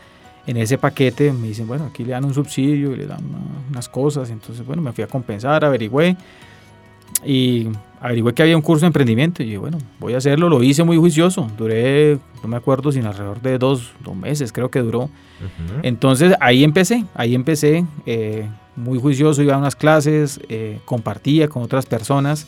en 0.47 0.57
ese 0.57 0.79
paquete 0.79 1.35
me 1.35 1.49
dicen, 1.49 1.67
bueno, 1.67 1.85
aquí 1.85 2.03
le 2.03 2.13
dan 2.13 2.25
un 2.25 2.33
subsidio 2.33 2.97
le 2.97 3.05
dan 3.07 3.21
unas 3.71 3.91
cosas. 3.91 4.31
Entonces, 4.31 4.65
bueno, 4.65 4.81
me 4.81 4.93
fui 4.93 5.05
a 5.05 5.07
compensar, 5.07 5.67
averigüé 5.67 6.17
y 7.25 7.69
averigüé 8.05 8.35
que 8.35 8.43
había 8.43 8.57
un 8.57 8.63
curso 8.63 8.83
de 8.83 8.89
emprendimiento. 8.89 9.43
Y 9.43 9.47
dije, 9.47 9.59
bueno, 9.59 9.79
voy 9.99 10.15
a 10.15 10.19
hacerlo. 10.19 10.49
Lo 10.49 10.63
hice 10.63 10.85
muy 10.85 10.97
juicioso. 10.97 11.51
Duré, 11.57 12.19
no 12.43 12.49
me 12.49 12.57
acuerdo, 12.57 12.93
sin 12.93 13.07
alrededor 13.07 13.41
de 13.41 13.59
dos, 13.59 13.93
dos 14.05 14.15
meses, 14.15 14.53
creo 14.53 14.71
que 14.71 14.81
duró. 14.81 15.11
Entonces, 15.83 16.35
ahí 16.41 16.65
empecé, 16.65 17.05
ahí 17.15 17.35
empecé. 17.35 17.85
Eh, 18.07 18.49
muy 18.77 18.99
juicioso, 18.99 19.43
iba 19.43 19.55
a 19.55 19.59
unas 19.59 19.77
clases, 19.77 20.41
eh, 20.49 20.81
compartía 20.85 21.49
con 21.49 21.63
otras 21.63 21.87
personas 21.87 22.47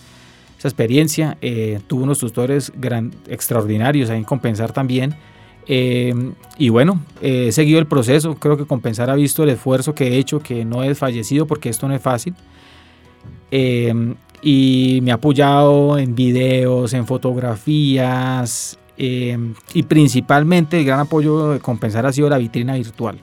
esa 0.59 0.69
experiencia. 0.69 1.39
Eh, 1.41 1.81
tuve 1.87 2.03
unos 2.03 2.19
tutores 2.19 2.73
gran, 2.77 3.13
extraordinarios 3.29 4.11
ahí 4.11 4.19
en 4.19 4.25
Compensar 4.25 4.73
también 4.73 5.15
eh, 5.69 6.15
y 6.59 6.69
bueno, 6.69 7.01
he 7.21 7.51
seguido 7.51 7.79
el 7.79 7.87
proceso, 7.87 8.37
creo 8.37 8.57
que 8.57 8.67
Compensar 8.67 9.11
ha 9.11 9.15
visto 9.15 9.43
el 9.43 9.51
esfuerzo 9.51 9.95
que 9.95 10.09
he 10.09 10.19
hecho, 10.19 10.41
que 10.41 10.65
no 10.65 10.85
he 10.85 10.95
fallecido 10.95 11.47
porque 11.47 11.69
esto 11.69 11.89
no 11.89 11.95
es 11.95 12.03
fácil. 12.03 12.35
Eh, 13.51 14.15
y 14.43 15.00
me 15.02 15.11
ha 15.12 15.14
apoyado 15.14 15.99
en 15.99 16.14
videos, 16.14 16.93
en 16.93 17.07
fotografías 17.07 18.78
eh, 18.97 19.37
y 19.75 19.83
principalmente 19.83 20.78
el 20.78 20.85
gran 20.85 21.00
apoyo 21.00 21.50
de 21.50 21.61
Compensar 21.61 22.07
ha 22.07 22.12
sido 22.12 22.28
la 22.28 22.38
vitrina 22.38 22.75
virtual, 22.75 23.19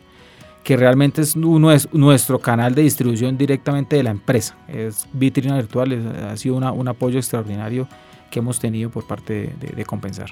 que 0.64 0.78
realmente 0.78 1.22
es, 1.22 1.36
uno 1.36 1.72
es 1.72 1.92
nuestro 1.94 2.40
canal 2.40 2.76
de 2.76 2.84
distribución 2.84 3.38
directamente 3.38 3.96
de 3.96 4.04
la 4.04 4.12
empresa. 4.12 4.58
Es 4.68 5.08
vitrina 5.14 5.56
virtual, 5.56 6.28
ha 6.30 6.38
sido 6.38 6.56
un 6.56 6.88
apoyo 6.88 7.18
extraordinario 7.18 7.88
que 8.30 8.40
hemos 8.40 8.60
tenido 8.60 8.90
por 8.90 9.06
parte 9.06 9.54
de 9.60 9.86
Compensar. 9.86 10.32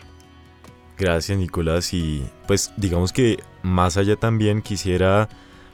Gracias 1.02 1.36
Nicolás 1.36 1.96
y 1.96 2.24
pues 2.46 2.72
digamos 2.78 3.12
que 3.12 3.40
más 3.64 3.98
allá 3.98 4.18
también 4.18 4.62
quisiera 4.62 5.30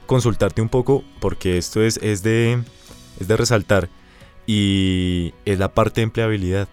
consultarte 0.06 0.62
un 0.62 0.70
poco 0.70 1.04
porque 1.20 1.58
esto 1.58 1.82
es, 1.82 1.98
es, 1.98 2.22
de, 2.22 2.62
es 3.20 3.28
de 3.28 3.36
resaltar 3.36 3.90
y 4.48 5.34
es 5.44 5.58
la 5.58 5.68
parte 5.74 6.00
de 6.00 6.04
empleabilidad. 6.04 6.68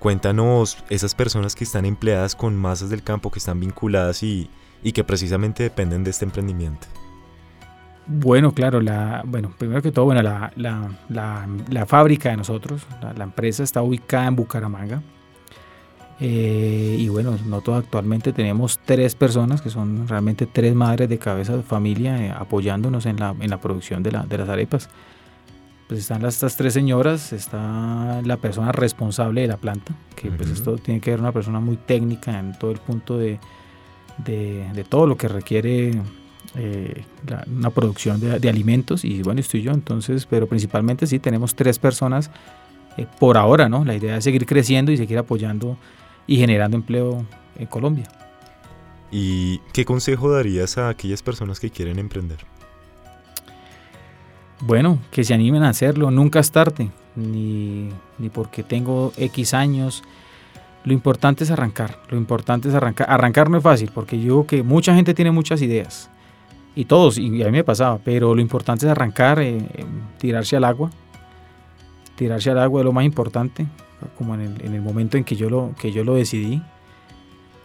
Cuéntanos 0.00 0.78
esas 0.90 1.14
personas 1.14 1.54
que 1.54 1.62
están 1.62 1.84
empleadas 1.84 2.34
con 2.34 2.56
masas 2.56 2.90
del 2.90 3.04
campo, 3.04 3.30
que 3.30 3.38
están 3.38 3.60
vinculadas 3.60 4.24
y, 4.24 4.50
y 4.82 4.90
que 4.90 5.04
precisamente 5.04 5.62
dependen 5.62 6.02
de 6.02 6.10
este 6.10 6.24
emprendimiento. 6.24 6.88
Bueno, 8.06 8.52
claro, 8.52 8.80
la, 8.80 9.22
bueno, 9.24 9.54
primero 9.56 9.80
que 9.80 9.92
todo, 9.92 10.06
bueno, 10.06 10.22
la, 10.22 10.52
la, 10.56 10.90
la, 11.68 11.86
fábrica 11.86 12.30
de 12.30 12.38
nosotros, 12.38 12.82
la, 13.16 13.22
empresa 13.22 13.62
está 13.62 13.82
ubicada 13.82 14.26
en 14.26 14.34
Bucaramanga, 14.34 15.00
eh, 16.18 16.96
y 16.98 17.08
bueno, 17.08 17.38
nosotros 17.46 17.84
actualmente 17.84 18.32
tenemos 18.32 18.80
tres 18.84 19.14
personas 19.14 19.62
que 19.62 19.70
son 19.70 20.08
realmente 20.08 20.46
tres 20.46 20.74
madres 20.74 21.08
de 21.08 21.18
cabeza 21.18 21.56
de 21.56 21.62
familia 21.62 22.26
eh, 22.26 22.34
apoyándonos 22.36 23.06
en 23.06 23.20
la, 23.20 23.36
en 23.38 23.48
la 23.48 23.60
producción 23.60 24.02
de, 24.02 24.10
de, 24.28 24.38
las 24.38 24.48
arepas. 24.48 24.90
Pues 25.90 26.02
están 26.02 26.22
las, 26.22 26.34
estas 26.34 26.54
tres 26.54 26.72
señoras, 26.72 27.32
está 27.32 28.22
la 28.22 28.36
persona 28.36 28.70
responsable 28.70 29.40
de 29.40 29.48
la 29.48 29.56
planta, 29.56 29.92
que 30.14 30.30
pues 30.30 30.48
esto 30.48 30.78
tiene 30.78 31.00
que 31.00 31.10
ver 31.10 31.18
una 31.18 31.32
persona 31.32 31.58
muy 31.58 31.76
técnica 31.78 32.38
en 32.38 32.56
todo 32.56 32.70
el 32.70 32.78
punto 32.78 33.18
de, 33.18 33.40
de, 34.18 34.70
de 34.72 34.84
todo 34.84 35.08
lo 35.08 35.16
que 35.16 35.26
requiere 35.26 36.00
eh, 36.54 37.04
una 37.48 37.70
producción 37.70 38.20
de, 38.20 38.38
de, 38.38 38.48
alimentos 38.48 39.04
y 39.04 39.20
bueno, 39.24 39.40
estoy 39.40 39.62
yo 39.62 39.72
entonces, 39.72 40.26
pero 40.26 40.46
principalmente 40.46 41.08
sí 41.08 41.18
tenemos 41.18 41.56
tres 41.56 41.80
personas 41.80 42.30
por 43.18 43.36
ahora, 43.36 43.68
¿no? 43.68 43.84
La 43.84 43.96
idea 43.96 44.16
es 44.16 44.22
seguir 44.22 44.46
creciendo 44.46 44.92
y 44.92 44.96
seguir 44.96 45.18
apoyando 45.18 45.76
y 46.24 46.36
generando 46.36 46.76
empleo 46.76 47.26
en 47.58 47.66
Colombia. 47.66 48.06
¿Y 49.10 49.58
qué 49.72 49.84
consejo 49.84 50.30
darías 50.30 50.78
a 50.78 50.88
aquellas 50.88 51.24
personas 51.24 51.58
que 51.58 51.70
quieren 51.70 51.98
emprender? 51.98 52.38
Bueno, 54.60 54.98
que 55.10 55.24
se 55.24 55.32
animen 55.34 55.62
a 55.62 55.70
hacerlo, 55.70 56.10
nunca 56.10 56.38
es 56.38 56.50
tarde, 56.50 56.90
ni, 57.16 57.88
ni 58.18 58.28
porque 58.28 58.62
tengo 58.62 59.12
X 59.16 59.54
años. 59.54 60.02
Lo 60.84 60.92
importante 60.92 61.44
es 61.44 61.50
arrancar, 61.50 61.98
lo 62.10 62.18
importante 62.18 62.68
es 62.68 62.74
arrancar. 62.74 63.10
Arrancar 63.10 63.48
no 63.48 63.56
es 63.56 63.62
fácil, 63.62 63.90
porque 63.94 64.16
yo 64.18 64.22
digo 64.22 64.46
que 64.46 64.62
mucha 64.62 64.94
gente 64.94 65.14
tiene 65.14 65.30
muchas 65.30 65.62
ideas, 65.62 66.10
y 66.74 66.84
todos, 66.84 67.18
y 67.18 67.42
a 67.42 67.46
mí 67.46 67.52
me 67.52 67.64
pasaba, 67.64 67.98
pero 67.98 68.34
lo 68.34 68.40
importante 68.40 68.86
es 68.86 68.92
arrancar, 68.92 69.40
eh, 69.40 69.58
eh, 69.58 69.84
tirarse 70.18 70.56
al 70.56 70.64
agua. 70.64 70.90
Tirarse 72.16 72.50
al 72.50 72.58
agua 72.58 72.80
es 72.80 72.84
lo 72.84 72.92
más 72.92 73.04
importante, 73.04 73.66
como 74.16 74.34
en 74.34 74.42
el, 74.62 74.80
momento 74.80 75.16
en 75.16 75.24
que 75.24 75.36
yo 75.36 75.50
lo, 75.50 75.74
que 75.78 75.90
yo 75.90 76.04
lo 76.04 76.14
decidí, 76.14 76.62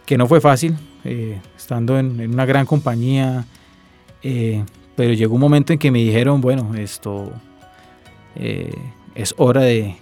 que 0.06 0.18
no 0.18 0.26
fue 0.26 0.40
fácil, 0.40 0.76
eh, 1.04 1.40
estando 1.56 1.98
en, 1.98 2.30
una 2.30 2.46
gran 2.46 2.66
compañía, 2.66 3.44
pero 4.96 5.12
llegó 5.12 5.34
un 5.34 5.40
momento 5.40 5.72
en 5.72 5.78
que 5.78 5.90
me 5.90 5.98
dijeron, 5.98 6.40
bueno, 6.40 6.74
esto 6.74 7.30
eh, 8.34 8.74
es 9.14 9.34
hora 9.36 9.60
de, 9.62 9.96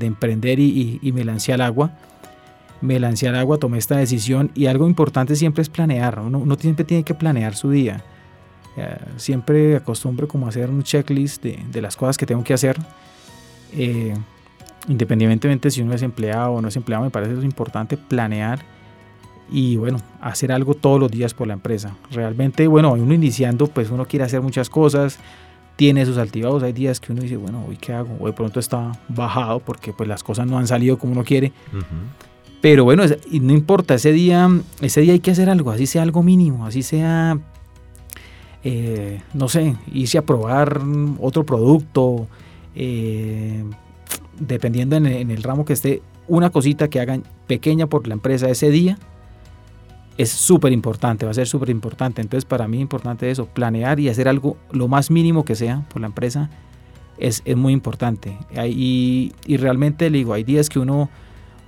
emprender 0.00 0.58
y, 0.60 1.00
me 1.12 1.24
lancé 1.24 1.52
al 1.52 1.60
agua. 1.60 1.92
Me 2.80 2.98
lancé 2.98 3.28
al 3.28 3.36
agua, 3.36 3.58
tomé 3.58 3.76
esta 3.76 3.96
decisión 3.96 4.50
y 4.54 4.66
algo 4.66 4.86
importante 4.86 5.36
siempre 5.36 5.60
es 5.62 5.68
planear, 5.68 6.20
uno, 6.20 6.56
siempre 6.58 6.84
tiene 6.84 7.02
que 7.02 7.12
planear 7.14 7.54
su 7.54 7.70
día. 7.70 8.02
siempre 9.16 9.76
acostumbro 9.76 10.26
como 10.26 10.48
hacer 10.48 10.70
un 10.70 10.82
checklist 10.82 11.42
de, 11.42 11.82
las 11.82 11.96
cosas 11.96 12.16
que 12.16 12.24
tengo 12.24 12.42
que 12.42 12.54
hacer 12.54 12.78
independientemente 14.88 15.70
si 15.70 15.82
uno 15.82 15.94
es 15.94 16.02
empleado 16.02 16.52
o 16.52 16.62
no 16.62 16.68
es 16.68 16.76
empleado, 16.76 17.04
me 17.04 17.10
parece 17.10 17.32
importante 17.44 17.96
planear 17.96 18.60
y 19.50 19.76
bueno, 19.76 19.98
hacer 20.20 20.52
algo 20.52 20.74
todos 20.74 21.00
los 21.00 21.10
días 21.10 21.34
por 21.34 21.46
la 21.48 21.54
empresa. 21.54 21.96
Realmente, 22.10 22.66
bueno, 22.68 22.92
uno 22.92 23.14
iniciando, 23.14 23.66
pues 23.66 23.90
uno 23.90 24.06
quiere 24.06 24.24
hacer 24.24 24.40
muchas 24.40 24.70
cosas, 24.70 25.18
tiene 25.76 26.06
sus 26.06 26.18
altibajos, 26.18 26.62
hay 26.62 26.72
días 26.72 27.00
que 27.00 27.12
uno 27.12 27.22
dice, 27.22 27.36
bueno, 27.36 27.64
hoy 27.68 27.76
qué 27.76 27.92
hago, 27.92 28.16
o 28.20 28.26
de 28.26 28.32
pronto 28.32 28.60
está 28.60 28.92
bajado 29.08 29.60
porque 29.60 29.92
pues 29.92 30.08
las 30.08 30.22
cosas 30.22 30.46
no 30.46 30.58
han 30.58 30.66
salido 30.66 30.98
como 30.98 31.12
uno 31.12 31.24
quiere. 31.24 31.52
Pero 32.60 32.84
bueno, 32.84 33.04
no 33.06 33.52
importa, 33.52 33.94
ese 33.94 34.12
día, 34.12 34.48
ese 34.80 35.00
día 35.00 35.14
hay 35.14 35.20
que 35.20 35.30
hacer 35.30 35.48
algo, 35.48 35.70
así 35.70 35.86
sea 35.86 36.02
algo 36.02 36.22
mínimo, 36.22 36.66
así 36.66 36.82
sea, 36.82 37.38
eh, 38.62 39.22
no 39.32 39.48
sé, 39.48 39.76
irse 39.92 40.18
a 40.18 40.22
probar 40.22 40.80
otro 41.18 41.44
producto, 41.44 42.28
eh, 42.74 43.64
dependiendo 44.38 44.96
en 44.96 45.06
el, 45.06 45.42
ramo 45.42 45.64
que 45.64 45.72
esté, 45.72 46.02
una 46.28 46.50
cosita 46.50 46.88
que 46.88 47.00
hagan 47.00 47.24
pequeña 47.46 47.86
por 47.86 48.06
la 48.06 48.14
empresa 48.14 48.48
ese 48.50 48.70
día 48.70 48.98
es 50.20 50.30
súper 50.30 50.72
importante, 50.72 51.24
va 51.24 51.30
a 51.30 51.34
ser 51.34 51.46
súper 51.46 51.70
importante. 51.70 52.20
Entonces 52.20 52.44
para 52.44 52.68
mí 52.68 52.76
es 52.76 52.82
importante 52.82 53.30
eso, 53.30 53.46
planear 53.46 53.98
y 54.00 54.08
hacer 54.08 54.28
algo 54.28 54.56
lo 54.70 54.86
más 54.86 55.10
mínimo 55.10 55.44
que 55.44 55.54
sea 55.54 55.86
por 55.92 56.00
la 56.00 56.08
empresa 56.08 56.50
es, 57.18 57.42
es 57.44 57.56
muy 57.56 57.72
importante. 57.72 58.36
Y, 58.66 59.32
y, 59.46 59.56
realmente 59.56 60.10
le 60.10 60.18
digo, 60.18 60.34
hay 60.34 60.44
días 60.44 60.68
que 60.68 60.78
uno 60.78 61.08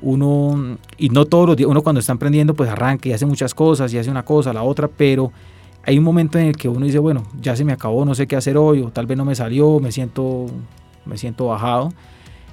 uno, 0.03 0.79
y 0.99 1.11
no 1.11 1.27
todos 1.27 1.47
los 1.47 1.57
días, 1.57 1.71
uno 1.71 1.83
cuando 1.83 2.01
está 2.01 2.13
emprendiendo 2.13 2.55
pues 2.55 2.69
arranca 2.69 3.09
y 3.09 3.13
hace 3.13 3.25
muchas 3.25 3.55
cosas 3.55 3.95
y 3.95 3.99
hace 3.99 4.11
una 4.11 4.25
cosa, 4.25 4.53
la 4.53 4.65
otra, 4.65 4.89
pero 4.89 5.33
hay 5.85 5.97
un 5.97 6.05
momento 6.05 6.39
en 6.39 6.47
el 6.47 6.57
que 6.57 6.69
uno 6.69 6.85
dice, 6.85 6.99
bueno, 6.99 7.23
ya 7.41 7.57
se 7.57 7.65
me 7.65 7.73
acabó, 7.73 8.05
no 8.05 8.15
sé 8.15 8.27
qué 8.27 8.37
hacer 8.37 8.57
hoy, 8.57 8.81
o 8.81 8.91
tal 8.91 9.07
vez 9.07 9.17
no 9.17 9.25
me 9.25 9.35
salió, 9.35 9.79
me 9.81 9.93
siento, 9.93 10.47
me 11.07 11.17
siento 11.17 11.47
bajado. 11.47 11.93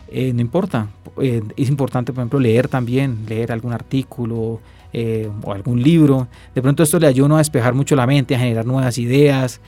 Eh, 0.07 0.31
no 0.33 0.41
importa, 0.41 0.89
eh, 1.21 1.41
es 1.57 1.69
importante, 1.69 2.13
por 2.13 2.21
ejemplo, 2.21 2.39
leer 2.39 2.67
también, 2.67 3.25
leer 3.27 3.51
algún 3.51 3.73
artículo 3.73 4.59
eh, 4.93 5.29
o 5.43 5.53
algún 5.53 5.81
libro. 5.81 6.27
De 6.55 6.61
pronto 6.61 6.83
esto 6.83 6.99
le 6.99 7.07
ayuda 7.07 7.35
a 7.35 7.37
despejar 7.37 7.73
mucho 7.73 7.95
la 7.95 8.07
mente, 8.07 8.35
a 8.35 8.39
generar 8.39 8.65
nuevas 8.65 8.97
ideas. 8.97 9.61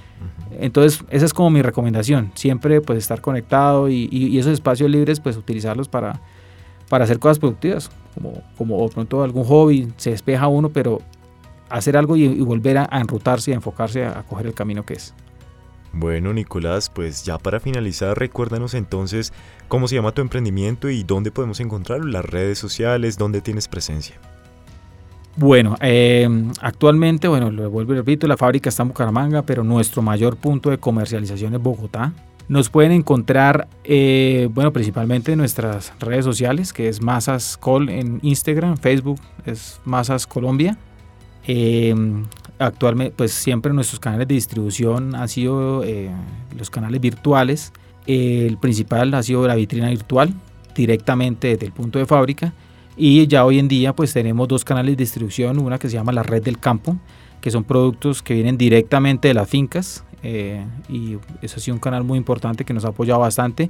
Entonces, 0.59 1.03
esa 1.09 1.25
es 1.25 1.33
como 1.33 1.49
mi 1.49 1.61
recomendación, 1.61 2.31
siempre 2.35 2.81
pues 2.81 2.99
estar 2.99 3.21
conectado 3.21 3.89
y, 3.89 4.09
y, 4.11 4.37
esos 4.37 4.53
espacios 4.53 4.89
libres 4.89 5.19
pues 5.19 5.37
utilizarlos 5.37 5.87
para, 5.87 6.19
para 6.89 7.05
hacer 7.05 7.19
cosas 7.19 7.39
productivas, 7.39 7.89
como, 8.13 8.43
como 8.57 8.83
de 8.83 8.93
pronto 8.93 9.23
algún 9.23 9.43
hobby, 9.45 9.91
se 9.97 10.11
despeja 10.11 10.47
uno, 10.47 10.69
pero 10.69 11.01
hacer 11.69 11.95
algo 11.95 12.15
y, 12.17 12.27
volver 12.41 12.77
a, 12.79 12.89
enrutarse 12.99 13.51
y 13.51 13.53
a 13.53 13.57
enfocarse 13.57 14.03
a, 14.03 14.19
a 14.19 14.23
coger 14.23 14.47
el 14.47 14.53
camino 14.53 14.85
que 14.85 14.95
es. 14.95 15.13
Bueno, 15.93 16.33
Nicolás, 16.33 16.89
pues 16.89 17.23
ya 17.25 17.37
para 17.37 17.59
finalizar, 17.59 18.17
recuérdanos 18.17 18.73
entonces 18.73 19.33
cómo 19.67 19.87
se 19.87 19.95
llama 19.95 20.13
tu 20.13 20.21
emprendimiento 20.21 20.89
y 20.89 21.03
dónde 21.03 21.31
podemos 21.31 21.59
encontrarlo, 21.59 22.05
las 22.05 22.25
redes 22.25 22.59
sociales, 22.59 23.17
dónde 23.17 23.41
tienes 23.41 23.67
presencia. 23.67 24.19
Bueno, 25.37 25.75
eh, 25.81 26.27
actualmente, 26.59 27.27
bueno, 27.27 27.51
lo 27.51 27.69
vuelvo 27.69 27.93
y 27.93 27.97
repito, 27.97 28.27
la 28.27 28.35
fábrica 28.35 28.69
está 28.69 28.83
en 28.83 28.89
Bucaramanga, 28.89 29.41
pero 29.43 29.63
nuestro 29.63 30.01
mayor 30.01 30.35
punto 30.35 30.69
de 30.69 30.77
comercialización 30.77 31.53
es 31.53 31.61
Bogotá. 31.61 32.13
Nos 32.49 32.69
pueden 32.69 32.91
encontrar, 32.91 33.67
eh, 33.85 34.49
bueno, 34.53 34.73
principalmente 34.73 35.31
en 35.31 35.37
nuestras 35.37 35.93
redes 35.99 36.25
sociales, 36.25 36.73
que 36.73 36.89
es 36.89 37.01
Masas 37.01 37.55
Col 37.57 37.87
en 37.89 38.19
Instagram, 38.23 38.75
Facebook 38.75 39.21
es 39.45 39.79
Masas 39.85 40.27
Colombia. 40.27 40.77
Eh, 41.47 41.95
actualmente, 42.59 43.13
pues 43.15 43.31
siempre 43.31 43.71
nuestros 43.71 44.01
canales 44.01 44.27
de 44.27 44.33
distribución 44.33 45.15
han 45.15 45.29
sido 45.29 45.83
los 46.57 46.69
canales 46.69 46.99
virtuales. 46.99 47.71
el 48.05 48.57
principal 48.57 49.13
ha 49.13 49.23
sido 49.23 49.47
la 49.47 49.55
vitrina 49.55 49.89
virtual, 49.89 50.33
directamente 50.75 51.49
desde 51.49 51.67
el 51.67 51.71
punto 51.71 51.99
de 51.99 52.05
fábrica. 52.05 52.53
Y 52.97 53.25
ya 53.27 53.45
hoy 53.45 53.59
en 53.59 53.67
día 53.67 53.93
pues 53.93 54.13
tenemos 54.13 54.47
dos 54.47 54.65
canales 54.65 54.97
de 54.97 55.03
distribución, 55.03 55.59
una 55.59 55.79
que 55.79 55.89
se 55.89 55.95
llama 55.95 56.11
la 56.11 56.23
red 56.23 56.43
del 56.43 56.59
campo, 56.59 56.97
que 57.39 57.51
son 57.51 57.63
productos 57.63 58.21
que 58.21 58.33
vienen 58.33 58.57
directamente 58.57 59.27
de 59.27 59.33
las 59.33 59.49
fincas. 59.49 60.03
Eh, 60.23 60.63
y 60.89 61.17
eso 61.41 61.57
ha 61.57 61.59
sido 61.59 61.75
un 61.75 61.81
canal 61.81 62.03
muy 62.03 62.17
importante 62.17 62.63
que 62.63 62.73
nos 62.73 62.85
ha 62.85 62.89
apoyado 62.89 63.19
bastante. 63.21 63.69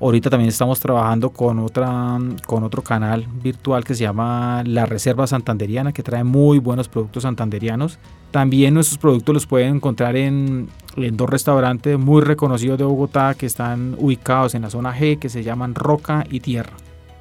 Ahorita 0.00 0.28
también 0.28 0.48
estamos 0.48 0.80
trabajando 0.80 1.30
con, 1.30 1.60
otra, 1.60 2.18
con 2.46 2.64
otro 2.64 2.82
canal 2.82 3.26
virtual 3.42 3.84
que 3.84 3.94
se 3.94 4.02
llama 4.02 4.64
La 4.66 4.86
Reserva 4.86 5.26
Santanderiana, 5.26 5.92
que 5.92 6.02
trae 6.02 6.24
muy 6.24 6.58
buenos 6.58 6.88
productos 6.88 7.22
santanderianos. 7.22 8.00
También 8.32 8.74
nuestros 8.74 8.98
productos 8.98 9.32
los 9.32 9.46
pueden 9.46 9.76
encontrar 9.76 10.16
en, 10.16 10.68
en 10.96 11.16
dos 11.16 11.30
restaurantes 11.30 11.96
muy 11.96 12.22
reconocidos 12.22 12.76
de 12.76 12.84
Bogotá 12.84 13.34
que 13.34 13.46
están 13.46 13.94
ubicados 13.96 14.56
en 14.56 14.62
la 14.62 14.70
zona 14.70 14.92
G, 14.92 15.20
que 15.20 15.28
se 15.28 15.44
llaman 15.44 15.76
Roca 15.76 16.26
y 16.28 16.40
Tierra. 16.40 16.72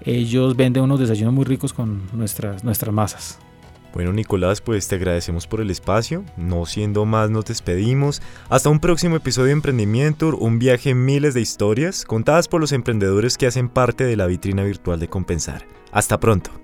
Ellos 0.06 0.56
venden 0.56 0.84
unos 0.84 1.00
desayunos 1.00 1.34
muy 1.34 1.46
ricos 1.46 1.74
con 1.74 2.02
nuestras, 2.14 2.64
nuestras 2.64 2.94
masas. 2.94 3.40
Bueno, 3.94 4.12
Nicolás, 4.12 4.60
pues 4.60 4.88
te 4.88 4.96
agradecemos 4.96 5.46
por 5.46 5.62
el 5.62 5.70
espacio. 5.70 6.26
No 6.36 6.66
siendo 6.66 7.06
más, 7.06 7.30
nos 7.30 7.46
despedimos. 7.46 8.22
Hasta 8.50 8.70
un 8.70 8.80
próximo 8.80 9.16
episodio 9.16 9.48
de 9.48 9.54
Emprendimiento, 9.54 10.36
un 10.36 10.58
viaje 10.58 10.90
en 10.90 11.06
miles 11.06 11.36
de 11.36 11.42
historias 11.42 12.04
contadas 12.04 12.48
por 12.48 12.60
los 12.60 12.72
emprendedores 12.72 13.38
que 13.38 13.46
hacen 13.46 13.70
parte 13.70 14.04
de 14.04 14.18
la 14.18 14.26
vitrina 14.26 14.64
virtual 14.64 15.00
de 15.00 15.10
Compensar. 15.10 15.68
Hasta 15.92 16.20
pronto. 16.20 16.62